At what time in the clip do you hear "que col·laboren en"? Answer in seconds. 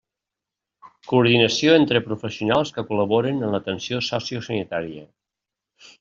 2.77-3.53